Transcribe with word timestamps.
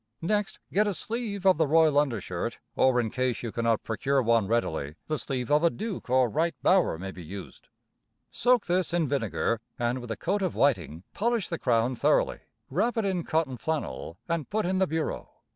Next, 0.23 0.57
get 0.73 0.87
a 0.87 0.95
sleeve 0.95 1.45
of 1.45 1.59
the 1.59 1.67
royal 1.67 1.99
undershirt, 1.99 2.57
or, 2.75 2.99
in 2.99 3.11
case 3.11 3.43
you 3.43 3.51
can 3.51 3.65
not 3.65 3.83
procure 3.83 4.19
one 4.23 4.47
readily, 4.47 4.95
the 5.05 5.19
sleeve 5.19 5.51
of 5.51 5.63
a 5.63 5.69
duke 5.69 6.09
or 6.09 6.27
right 6.27 6.55
bower 6.63 6.97
may 6.97 7.11
be 7.11 7.23
used. 7.23 7.67
Soak 8.31 8.65
this 8.65 8.95
in 8.95 9.07
vinegar, 9.07 9.61
and, 9.77 9.99
with 9.99 10.09
a 10.09 10.17
coat 10.17 10.41
of 10.41 10.55
whiting, 10.55 11.03
polish 11.13 11.49
the 11.49 11.59
crown 11.59 11.93
thoroughly, 11.93 12.39
wrap 12.71 12.97
it 12.97 13.05
in 13.05 13.23
cotton 13.23 13.57
flannel 13.57 14.17
and 14.27 14.49
put 14.49 14.65
in 14.65 14.79
the 14.79 14.87
bureau. 14.87 15.29